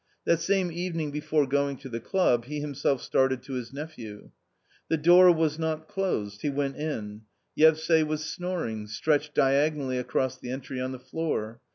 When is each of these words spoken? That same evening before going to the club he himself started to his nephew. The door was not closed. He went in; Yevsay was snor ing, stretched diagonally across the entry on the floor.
That 0.25 0.39
same 0.39 0.71
evening 0.71 1.11
before 1.11 1.45
going 1.45 1.77
to 1.77 1.87
the 1.87 1.99
club 1.99 2.45
he 2.45 2.59
himself 2.59 3.03
started 3.03 3.43
to 3.43 3.53
his 3.53 3.71
nephew. 3.71 4.31
The 4.87 4.97
door 4.97 5.31
was 5.31 5.59
not 5.59 5.87
closed. 5.87 6.41
He 6.41 6.49
went 6.49 6.75
in; 6.75 7.21
Yevsay 7.55 8.01
was 8.07 8.21
snor 8.23 8.67
ing, 8.67 8.87
stretched 8.87 9.35
diagonally 9.35 9.99
across 9.99 10.39
the 10.39 10.49
entry 10.49 10.81
on 10.81 10.91
the 10.91 10.97
floor. 10.97 11.61